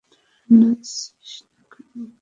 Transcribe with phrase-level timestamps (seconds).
[0.41, 1.99] তুই নাচছিস না কেন?